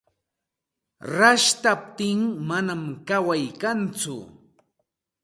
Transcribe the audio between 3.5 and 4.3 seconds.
kantsu.